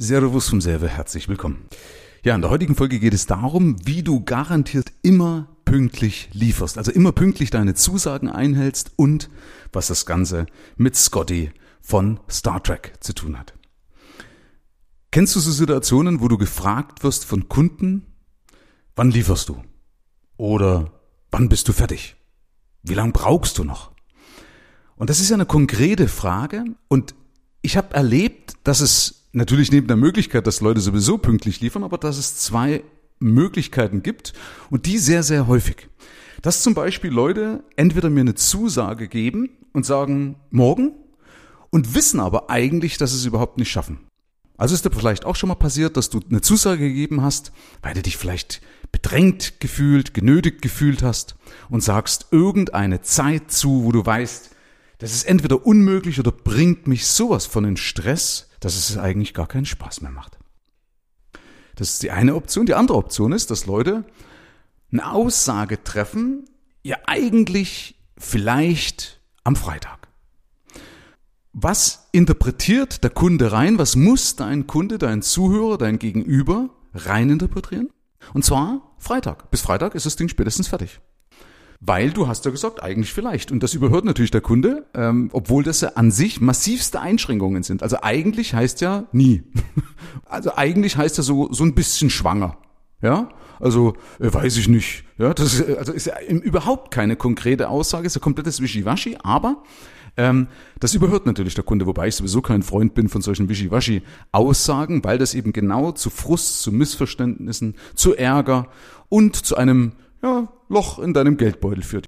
[0.00, 1.66] Servus vom Serve, herzlich willkommen.
[2.22, 6.92] Ja, in der heutigen Folge geht es darum, wie du garantiert immer pünktlich lieferst, also
[6.92, 9.28] immer pünktlich deine Zusagen einhältst und
[9.72, 11.50] was das Ganze mit Scotty
[11.80, 13.54] von Star Trek zu tun hat.
[15.10, 18.06] Kennst du so Situationen, wo du gefragt wirst von Kunden,
[18.94, 19.64] wann lieferst du?
[20.36, 20.92] Oder
[21.32, 22.14] wann bist du fertig?
[22.84, 23.90] Wie lange brauchst du noch?
[24.94, 27.16] Und das ist ja eine konkrete Frage und
[27.62, 31.98] ich habe erlebt, dass es natürlich neben der Möglichkeit, dass Leute sowieso pünktlich liefern, aber
[31.98, 32.82] dass es zwei
[33.18, 34.32] Möglichkeiten gibt
[34.70, 35.88] und die sehr, sehr häufig.
[36.42, 40.92] Dass zum Beispiel Leute entweder mir eine Zusage geben und sagen, morgen,
[41.70, 43.98] und wissen aber eigentlich, dass sie es überhaupt nicht schaffen.
[44.56, 47.52] Also ist dir vielleicht auch schon mal passiert, dass du eine Zusage gegeben hast,
[47.82, 48.60] weil du dich vielleicht
[48.90, 51.36] bedrängt gefühlt, genötigt gefühlt hast
[51.68, 54.50] und sagst irgendeine Zeit zu, wo du weißt,
[54.98, 59.46] das ist entweder unmöglich oder bringt mich sowas von in Stress, dass es eigentlich gar
[59.46, 60.38] keinen Spaß mehr macht.
[61.76, 62.66] Das ist die eine Option.
[62.66, 64.04] Die andere Option ist, dass Leute
[64.90, 66.48] eine Aussage treffen,
[66.82, 70.08] ja eigentlich vielleicht am Freitag.
[71.52, 73.78] Was interpretiert der Kunde rein?
[73.78, 77.90] Was muss dein Kunde, dein Zuhörer, dein Gegenüber rein interpretieren?
[78.34, 79.50] Und zwar Freitag.
[79.50, 81.00] Bis Freitag ist das Ding spätestens fertig.
[81.80, 83.52] Weil du hast ja gesagt, eigentlich vielleicht.
[83.52, 87.84] Und das überhört natürlich der Kunde, ähm, obwohl das ja an sich massivste Einschränkungen sind.
[87.84, 89.42] Also eigentlich heißt ja nie.
[90.24, 92.58] Also eigentlich heißt ja so, so ein bisschen schwanger.
[93.00, 95.04] Ja, also äh, weiß ich nicht.
[95.16, 99.62] Ja, das ist, also ist ja überhaupt keine konkrete Aussage, ist ja komplettes Wischiwaschi, aber
[100.18, 100.48] ähm,
[100.80, 105.16] das überhört natürlich der Kunde, wobei ich sowieso kein Freund bin von solchen Wischiwaschi-Aussagen, weil
[105.16, 108.66] das eben genau zu Frust, zu Missverständnissen, zu Ärger
[109.08, 109.92] und zu einem
[110.22, 112.06] ja, Loch in deinem Geldbeutel führt.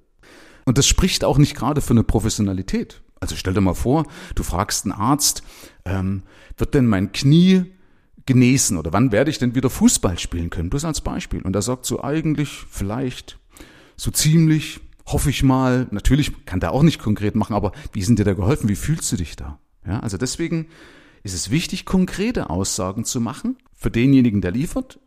[0.64, 3.02] Und das spricht auch nicht gerade für eine Professionalität.
[3.18, 5.42] Also stell dir mal vor, du fragst einen Arzt,
[5.84, 6.22] ähm,
[6.56, 7.66] wird denn mein Knie
[8.26, 10.70] genesen oder wann werde ich denn wieder Fußball spielen können?
[10.70, 11.42] Bloß als Beispiel.
[11.42, 13.38] Und er sagt so eigentlich, vielleicht,
[13.96, 15.86] so ziemlich, hoffe ich mal.
[15.90, 18.68] Natürlich kann der auch nicht konkret machen, aber wie sind dir da geholfen?
[18.68, 19.58] Wie fühlst du dich da?
[19.86, 20.68] Ja, also deswegen
[21.22, 24.98] ist es wichtig, konkrete Aussagen zu machen für denjenigen, der liefert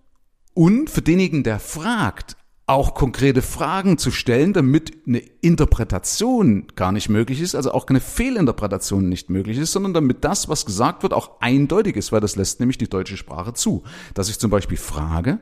[0.53, 7.09] und für denjenigen, der fragt, auch konkrete Fragen zu stellen, damit eine Interpretation gar nicht
[7.09, 11.13] möglich ist, also auch keine Fehlinterpretation nicht möglich ist, sondern damit das, was gesagt wird,
[11.13, 13.84] auch eindeutig ist, weil das lässt nämlich die deutsche Sprache zu.
[14.13, 15.40] Dass ich zum Beispiel frage,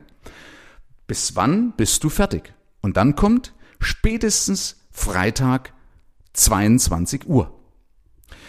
[1.06, 2.54] bis wann bist du fertig?
[2.80, 5.72] Und dann kommt spätestens Freitag
[6.32, 7.56] 22 Uhr.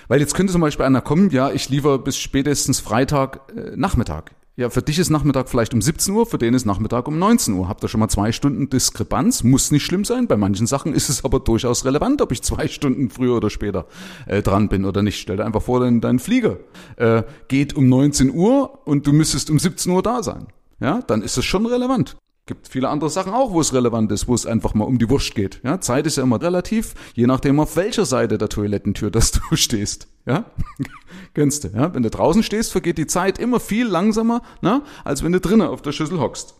[0.08, 4.36] Weil jetzt könnte zum Beispiel einer kommen, ja, ich liefere bis spätestens Freitag äh, Nachmittag.
[4.56, 7.56] Ja, für dich ist Nachmittag vielleicht um 17 Uhr, für den ist Nachmittag um 19
[7.56, 7.68] Uhr.
[7.68, 9.44] Habt ihr schon mal zwei Stunden Diskrepanz?
[9.44, 10.28] Muss nicht schlimm sein.
[10.28, 13.88] Bei manchen Sachen ist es aber durchaus relevant, ob ich zwei Stunden früher oder später
[14.28, 15.20] äh, dran bin oder nicht.
[15.20, 16.58] Stell dir einfach vor, dein, dein Flieger
[16.98, 20.46] äh, geht um 19 Uhr und du müsstest um 17 Uhr da sein.
[20.80, 22.16] Ja, dann ist es schon relevant.
[22.46, 25.10] Gibt viele andere Sachen auch, wo es relevant ist, wo es einfach mal um die
[25.10, 25.62] Wurst geht.
[25.64, 29.56] Ja, Zeit ist ja immer relativ, je nachdem auf welcher Seite der Toilettentür dass du
[29.56, 30.10] stehst.
[30.26, 30.52] Ja,
[31.34, 31.70] kennst du.
[31.70, 35.40] Ja, wenn du draußen stehst, vergeht die Zeit immer viel langsamer, ne, als wenn du
[35.40, 36.56] drinnen auf der Schüssel hockst.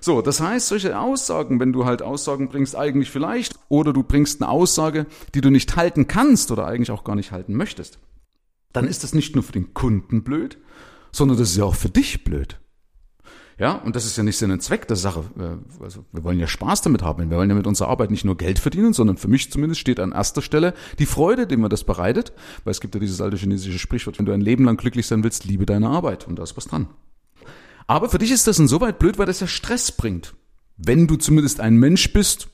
[0.00, 4.40] So, das heißt, solche Aussagen, wenn du halt Aussagen bringst, eigentlich vielleicht, oder du bringst
[4.40, 7.98] eine Aussage, die du nicht halten kannst oder eigentlich auch gar nicht halten möchtest,
[8.72, 10.58] dann ist das nicht nur für den Kunden blöd,
[11.10, 12.60] sondern das ist ja auch für dich blöd.
[13.58, 15.24] Ja, und das ist ja nicht Sinn und Zweck der Sache.
[15.36, 17.28] Äh, also wir wollen ja Spaß damit haben.
[17.28, 19.98] Wir wollen ja mit unserer Arbeit nicht nur Geld verdienen, sondern für mich zumindest steht
[19.98, 22.32] an erster Stelle die Freude, die mir das bereitet.
[22.62, 25.24] Weil es gibt ja dieses alte chinesische Sprichwort, wenn du ein Leben lang glücklich sein
[25.24, 26.28] willst, liebe deine Arbeit.
[26.28, 26.86] Und da ist was dran.
[27.88, 30.34] Aber für dich ist das insoweit blöd, weil das ja Stress bringt.
[30.76, 32.48] Wenn du zumindest ein Mensch bist,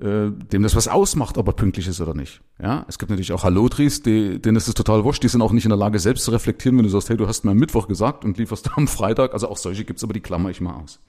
[0.00, 2.40] äh, dem das was ausmacht, ob er pünktlich ist oder nicht.
[2.60, 5.52] Ja, es gibt natürlich auch Hallotris, die, denen ist es total wurscht, die sind auch
[5.52, 7.58] nicht in der Lage, selbst zu reflektieren, wenn du sagst, hey, du hast mir am
[7.58, 9.32] Mittwoch gesagt und lieferst am Freitag.
[9.32, 11.00] Also auch solche gibt's, aber die klammer ich mal aus.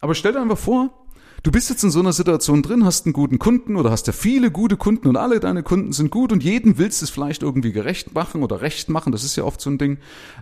[0.00, 0.90] Aber stell dir einfach vor,
[1.44, 4.14] Du bist jetzt in so einer Situation drin, hast einen guten Kunden oder hast ja
[4.14, 7.70] viele gute Kunden und alle deine Kunden sind gut und jeden willst es vielleicht irgendwie
[7.70, 9.12] gerecht machen oder recht machen.
[9.12, 9.98] Das ist ja oft so ein Ding.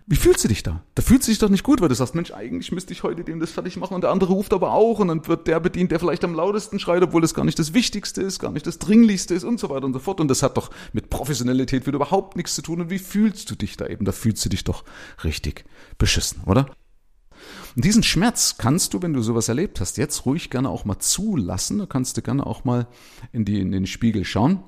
[0.06, 0.84] Wie fühlst du dich da?
[0.94, 3.24] Da fühlst du dich doch nicht gut, weil du sagst, Mensch, eigentlich müsste ich heute
[3.24, 5.90] dem das fertig machen und der andere ruft aber auch und dann wird der bedient,
[5.90, 8.78] der vielleicht am lautesten schreit, obwohl das gar nicht das Wichtigste ist, gar nicht das
[8.78, 10.20] Dringlichste ist und so weiter und so fort.
[10.20, 12.80] Und das hat doch mit Professionalität wieder überhaupt nichts zu tun.
[12.80, 14.04] Und wie fühlst du dich da eben?
[14.04, 14.84] Da fühlst du dich doch
[15.24, 15.64] richtig
[15.98, 16.66] beschissen, oder?
[17.74, 20.98] Und diesen Schmerz kannst du, wenn du sowas erlebt hast, jetzt ruhig gerne auch mal
[20.98, 21.78] zulassen.
[21.78, 22.86] Da kannst du gerne auch mal
[23.32, 24.62] in, die, in den Spiegel schauen,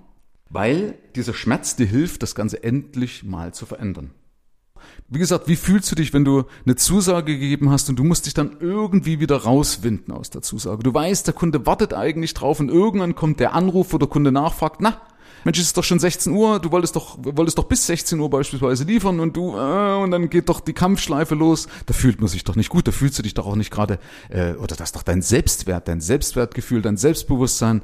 [0.49, 4.13] weil dieser Schmerz dir hilft, das Ganze endlich mal zu verändern.
[5.09, 8.27] Wie gesagt, wie fühlst du dich, wenn du eine Zusage gegeben hast und du musst
[8.27, 10.83] dich dann irgendwie wieder rauswinden aus der Zusage?
[10.83, 14.33] Du weißt, der Kunde wartet eigentlich drauf und irgendwann kommt der Anruf, wo der Kunde
[14.33, 15.01] nachfragt, na,
[15.45, 18.31] Mensch, es ist doch schon 16 Uhr, du wolltest doch, wolltest doch bis 16 Uhr
[18.31, 21.69] beispielsweise liefern und du, äh, und dann geht doch die Kampfschleife los.
[21.87, 23.99] Da fühlt man sich doch nicht gut, da fühlst du dich doch auch nicht gerade,
[24.31, 27.83] äh, oder das ist doch dein Selbstwert, dein Selbstwertgefühl, dein Selbstbewusstsein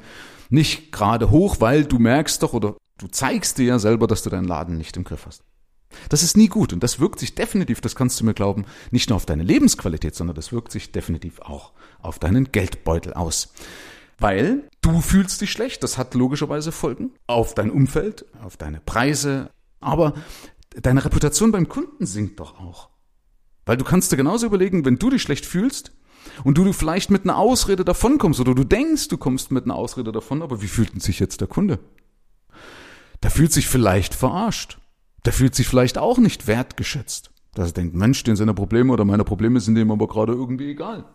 [0.49, 4.29] nicht gerade hoch, weil du merkst doch oder du zeigst dir ja selber, dass du
[4.29, 5.43] deinen Laden nicht im Griff hast.
[6.09, 9.09] Das ist nie gut und das wirkt sich definitiv, das kannst du mir glauben, nicht
[9.09, 11.71] nur auf deine Lebensqualität, sondern das wirkt sich definitiv auch
[12.01, 13.53] auf deinen Geldbeutel aus.
[14.21, 19.49] Weil du fühlst dich schlecht, das hat logischerweise Folgen auf dein Umfeld, auf deine Preise,
[19.79, 20.13] aber
[20.79, 22.89] deine Reputation beim Kunden sinkt doch auch.
[23.65, 25.93] Weil du kannst dir genauso überlegen, wenn du dich schlecht fühlst
[26.43, 30.11] und du vielleicht mit einer Ausrede davonkommst oder du denkst, du kommst mit einer Ausrede
[30.11, 31.79] davon, aber wie fühlt sich jetzt der Kunde?
[33.23, 34.77] Der fühlt sich vielleicht verarscht.
[35.25, 37.31] Der fühlt sich vielleicht auch nicht wertgeschätzt.
[37.55, 40.69] Dass er denkt, Mensch, den seine Probleme oder meine Probleme sind ihm aber gerade irgendwie
[40.69, 41.05] egal.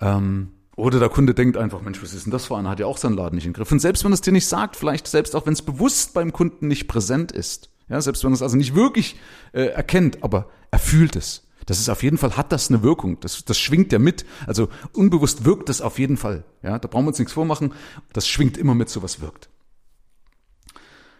[0.00, 2.70] Ähm, oder der Kunde denkt einfach, Mensch, was ist denn das für einer?
[2.70, 3.70] Hat ja auch seinen Laden nicht im Griff.
[3.70, 6.68] Und selbst wenn es dir nicht sagt, vielleicht selbst auch wenn es bewusst beim Kunden
[6.68, 9.16] nicht präsent ist, ja, selbst wenn es also nicht wirklich
[9.52, 11.46] äh, erkennt, aber er fühlt es.
[11.66, 13.20] Das ist auf jeden Fall, hat das eine Wirkung.
[13.20, 14.24] Das, das schwingt ja mit.
[14.46, 16.44] Also unbewusst wirkt das auf jeden Fall.
[16.62, 17.74] Ja, da brauchen wir uns nichts vormachen.
[18.12, 19.50] Das schwingt immer mit, so was wirkt.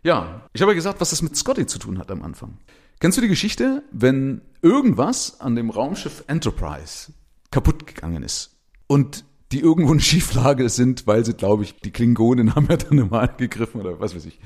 [0.02, 2.58] Ja, ich habe ja gesagt, was das mit Scotty zu tun hat am Anfang.
[3.00, 7.12] Kennst du die Geschichte, wenn irgendwas an dem Raumschiff Enterprise
[7.50, 8.56] kaputt gegangen ist
[8.86, 12.96] und die irgendwo in Schieflage sind, weil sie, glaube ich, die Klingonen haben ja dann
[12.96, 14.40] normal gegriffen oder was weiß ich.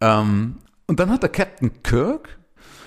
[0.00, 2.38] Ähm, und dann hat der Captain Kirk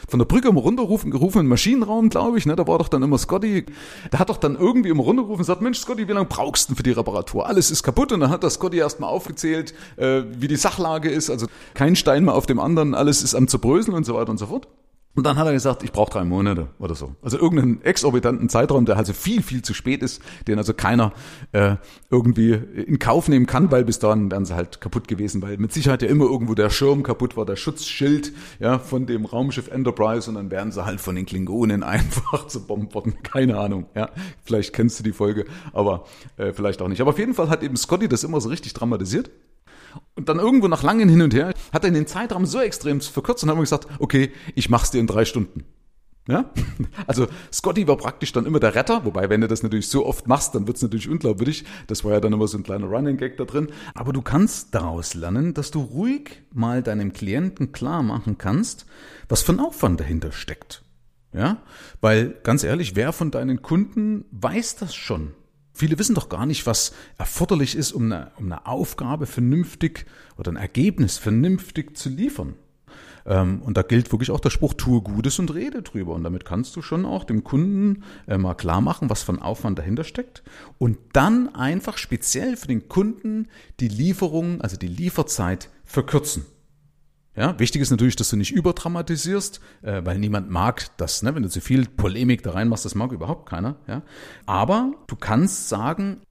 [0.07, 3.01] von der Brücke immer runterrufen, gerufen im Maschinenraum, glaube ich, ne, da war doch dann
[3.03, 3.65] immer Scotty,
[4.11, 6.75] der hat doch dann irgendwie immer runtergerufen und sagt, Mensch, Scotty, wie lange brauchst du
[6.75, 7.47] für die Reparatur?
[7.47, 11.29] Alles ist kaputt und dann hat der Scotty erstmal aufgezählt, äh, wie die Sachlage ist,
[11.29, 14.37] also kein Stein mehr auf dem anderen, alles ist am zerbröseln und so weiter und
[14.37, 14.67] so fort.
[15.15, 17.15] Und dann hat er gesagt, ich brauche drei Monate oder so.
[17.21, 21.13] Also irgendeinen exorbitanten Zeitraum, der also viel, viel zu spät ist, den also keiner
[21.53, 21.77] äh,
[22.09, 25.71] irgendwie in Kauf nehmen kann, weil bis dahin wären sie halt kaputt gewesen, weil mit
[25.71, 30.29] Sicherheit ja immer irgendwo der Schirm kaputt war, der Schutzschild ja von dem Raumschiff Enterprise
[30.29, 33.15] und dann wären sie halt von den Klingonen einfach zu bomben worden.
[33.23, 33.85] Keine Ahnung.
[33.95, 34.09] Ja,
[34.43, 36.99] vielleicht kennst du die Folge, aber äh, vielleicht auch nicht.
[36.99, 39.29] Aber auf jeden Fall hat eben Scotty das immer so richtig dramatisiert.
[40.15, 43.43] Und dann irgendwo nach langem Hin und Her hat er den Zeitraum so extrem verkürzt
[43.43, 45.65] und haben gesagt, okay, ich mach's dir in drei Stunden.
[46.27, 46.51] Ja?
[47.07, 50.27] Also Scotty war praktisch dann immer der Retter, wobei wenn du das natürlich so oft
[50.27, 51.65] machst, dann wird's natürlich unglaubwürdig.
[51.87, 53.69] Das war ja dann immer so ein kleiner Running Gag da drin.
[53.93, 58.85] Aber du kannst daraus lernen, dass du ruhig mal deinem Klienten klar machen kannst,
[59.29, 60.83] was für ein Aufwand dahinter steckt.
[61.33, 61.57] Ja?
[62.01, 65.33] Weil ganz ehrlich, wer von deinen Kunden weiß das schon?
[65.75, 70.05] Viele wissen doch gar nicht, was erforderlich ist, um eine, um eine Aufgabe vernünftig
[70.37, 72.53] oder ein Ergebnis vernünftig zu liefern.
[73.25, 76.13] Ähm, und da gilt wirklich auch der Spruch, tue Gutes und rede drüber.
[76.13, 79.41] Und damit kannst du schon auch dem Kunden äh, mal klar machen, was für ein
[79.41, 80.43] Aufwand dahinter steckt.
[80.77, 83.49] Und dann einfach speziell für den Kunden
[83.81, 86.45] die Lieferung, also die Lieferzeit verkürzen.
[87.35, 91.35] Ja, wichtig ist natürlich, dass du nicht überdramatisierst, äh, weil niemand mag das, ne?
[91.35, 93.75] wenn du zu viel Polemik da reinmachst, das mag überhaupt keiner.
[93.87, 94.03] Ja?
[94.45, 96.21] Aber du kannst sagen,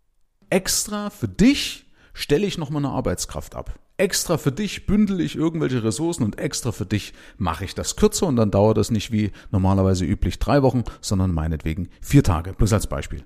[0.48, 3.78] extra für dich stelle ich nochmal eine Arbeitskraft ab.
[3.96, 8.26] Extra für dich bündel ich irgendwelche Ressourcen und extra für dich mache ich das kürzer
[8.26, 12.54] und dann dauert das nicht wie normalerweise üblich drei Wochen, sondern meinetwegen vier Tage.
[12.54, 13.24] Bloß als Beispiel.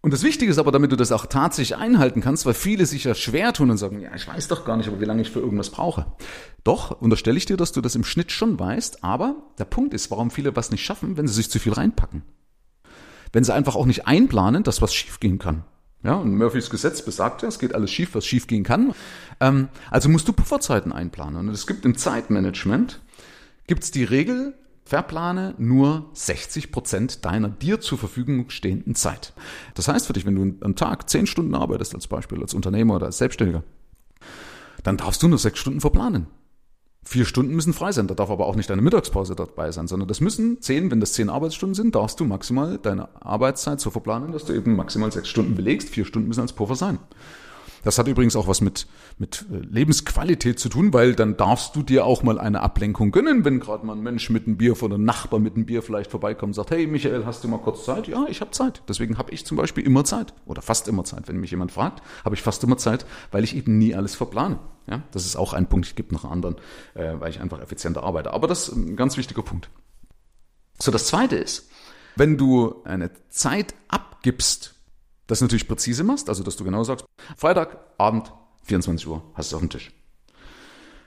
[0.00, 3.04] Und das Wichtige ist aber, damit du das auch tatsächlich einhalten kannst, weil viele sich
[3.04, 5.30] ja schwer tun und sagen, ja, ich weiß doch gar nicht, aber wie lange ich
[5.30, 6.06] für irgendwas brauche.
[6.62, 10.10] Doch, unterstelle ich dir, dass du das im Schnitt schon weißt, aber der Punkt ist,
[10.10, 12.22] warum viele was nicht schaffen, wenn sie sich zu viel reinpacken.
[13.32, 15.64] Wenn sie einfach auch nicht einplanen, dass was schiefgehen kann.
[16.04, 18.94] Ja, und Murphys Gesetz besagt ja, es geht alles schief, was schief gehen kann.
[19.40, 21.48] Ähm, also musst du Pufferzeiten einplanen.
[21.48, 23.00] Und es gibt im Zeitmanagement,
[23.66, 24.54] gibt es die Regel,
[24.88, 29.34] Verplane nur 60 Prozent deiner dir zur Verfügung stehenden Zeit.
[29.74, 32.94] Das heißt für dich, wenn du am Tag 10 Stunden arbeitest, als Beispiel, als Unternehmer
[32.94, 33.64] oder als Selbstständiger,
[34.84, 36.26] dann darfst du nur 6 Stunden verplanen.
[37.04, 40.08] Vier Stunden müssen frei sein, da darf aber auch nicht deine Mittagspause dabei sein, sondern
[40.08, 44.32] das müssen zehn, wenn das zehn Arbeitsstunden sind, darfst du maximal deine Arbeitszeit so verplanen,
[44.32, 46.98] dass du eben maximal sechs Stunden belegst, vier Stunden müssen als Puffer sein.
[47.84, 48.86] Das hat übrigens auch was mit,
[49.18, 53.44] mit äh, Lebensqualität zu tun, weil dann darfst du dir auch mal eine Ablenkung gönnen,
[53.44, 56.10] wenn gerade mal ein Mensch mit einem Bier von einem Nachbar mit einem Bier vielleicht
[56.10, 58.08] vorbeikommt und sagt, hey Michael, hast du mal kurz Zeit?
[58.08, 58.82] Ja, ich habe Zeit.
[58.88, 61.28] Deswegen habe ich zum Beispiel immer Zeit oder fast immer Zeit.
[61.28, 64.58] Wenn mich jemand fragt, habe ich fast immer Zeit, weil ich eben nie alles verplane.
[64.88, 65.86] Ja, das ist auch ein Punkt.
[65.86, 66.56] Es gibt noch einen anderen,
[66.94, 68.32] äh, weil ich einfach effizienter arbeite.
[68.32, 69.68] Aber das ist ein ganz wichtiger Punkt.
[70.78, 71.68] So, das zweite ist,
[72.16, 74.74] wenn du eine Zeit abgibst,
[75.28, 77.04] das natürlich präzise machst, also dass du genau sagst,
[77.36, 78.32] Freitag, Abend,
[78.64, 79.92] 24 Uhr, hast du auf dem Tisch.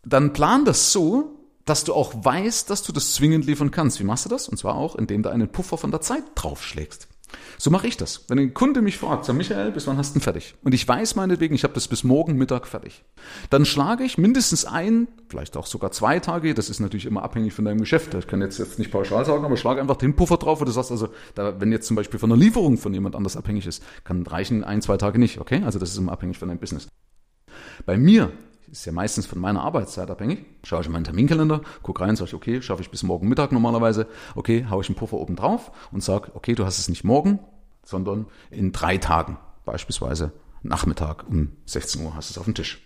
[0.06, 4.00] Dann plan das so, dass du auch weißt, dass du das zwingend liefern kannst.
[4.00, 4.48] Wie machst du das?
[4.48, 7.08] Und zwar auch, indem du einen Puffer von der Zeit draufschlägst.
[7.58, 8.26] So mache ich das.
[8.28, 10.56] Wenn ein Kunde mich fragt, sag Michael, bis wann hast du denn fertig?
[10.64, 13.04] Und ich weiß meinetwegen, ich habe das bis morgen Mittag fertig.
[13.50, 17.54] Dann schlage ich mindestens ein, vielleicht auch sogar zwei Tage, das ist natürlich immer abhängig
[17.54, 18.14] von deinem Geschäft.
[18.16, 20.72] Ich kann jetzt, jetzt nicht pauschal sagen, aber schlage einfach den Puffer drauf, wo du
[20.72, 23.84] sagst, also da, wenn jetzt zum Beispiel von einer Lieferung von jemand anders abhängig ist,
[24.04, 25.62] kann reichen ein, zwei Tage nicht, okay?
[25.64, 26.88] Also das ist immer abhängig von deinem Business.
[27.86, 28.32] Bei mir
[28.72, 30.46] ist ja meistens von meiner Arbeitszeit abhängig.
[30.63, 33.51] Schaue ich in meinen Terminkalender, gucke rein, sage ich, okay, schaffe ich bis morgen Mittag
[33.51, 34.08] normalerweise.
[34.36, 37.40] Okay, haue ich einen Puffer oben drauf und sage, okay, du hast es nicht morgen,
[37.84, 40.32] sondern in drei Tagen, beispielsweise
[40.63, 42.82] Nachmittag um 16 Uhr hast du es auf dem Tisch.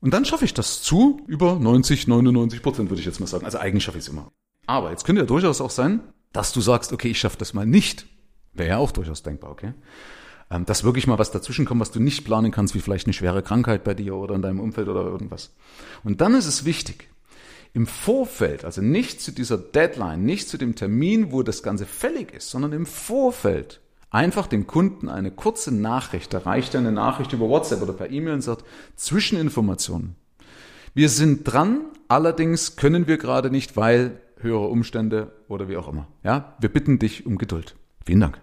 [0.00, 3.44] Und dann schaffe ich das zu über 90, 99 Prozent, würde ich jetzt mal sagen.
[3.46, 4.30] Also eigentlich schaffe ich es immer.
[4.66, 6.00] Aber jetzt könnte ja durchaus auch sein,
[6.32, 8.06] dass du sagst, okay, ich schaffe das mal nicht.
[8.52, 9.72] Wäre ja auch durchaus denkbar, okay?
[10.50, 13.14] Ähm, dass wirklich mal was dazwischen kommt, was du nicht planen kannst, wie vielleicht eine
[13.14, 15.54] schwere Krankheit bei dir oder in deinem Umfeld oder irgendwas.
[16.02, 17.08] Und dann ist es wichtig,
[17.72, 22.32] im Vorfeld, also nicht zu dieser Deadline, nicht zu dem Termin, wo das Ganze fällig
[22.32, 27.48] ist, sondern im Vorfeld einfach dem Kunden eine kurze Nachricht, da reicht eine Nachricht über
[27.48, 30.14] WhatsApp oder per E-Mail und sagt, Zwischeninformationen.
[30.94, 36.06] Wir sind dran, allerdings können wir gerade nicht, weil höhere Umstände oder wie auch immer.
[36.22, 37.74] Ja, wir bitten dich um Geduld.
[38.06, 38.40] Vielen Dank.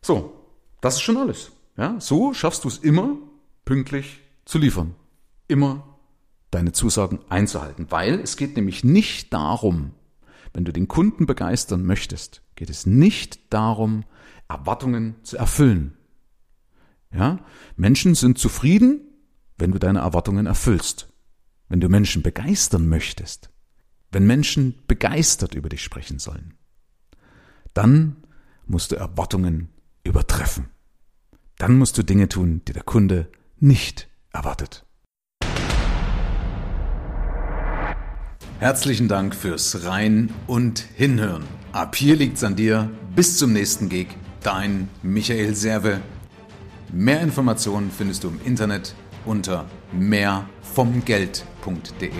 [0.00, 0.35] So,
[0.86, 1.50] das ist schon alles.
[1.76, 3.18] Ja, so schaffst du es immer,
[3.64, 4.94] pünktlich zu liefern.
[5.48, 5.98] Immer
[6.52, 7.90] deine Zusagen einzuhalten.
[7.90, 9.90] Weil es geht nämlich nicht darum,
[10.52, 14.04] wenn du den Kunden begeistern möchtest, geht es nicht darum,
[14.48, 15.98] Erwartungen zu erfüllen.
[17.12, 17.40] Ja,
[17.74, 19.00] Menschen sind zufrieden,
[19.58, 21.12] wenn du deine Erwartungen erfüllst.
[21.68, 23.50] Wenn du Menschen begeistern möchtest,
[24.12, 26.54] wenn Menschen begeistert über dich sprechen sollen,
[27.74, 28.18] dann
[28.66, 29.70] musst du Erwartungen
[30.04, 30.75] übertreffen
[31.58, 34.84] dann musst du Dinge tun, die der Kunde nicht erwartet.
[38.58, 41.44] Herzlichen Dank fürs Rein und Hinhören.
[41.72, 42.88] Ab hier liegt's an dir.
[43.14, 44.06] Bis zum nächsten Gig.
[44.42, 46.00] Dein Michael Serve.
[46.90, 48.94] Mehr Informationen findest du im Internet
[49.26, 52.10] unter mehrvomgeld.de.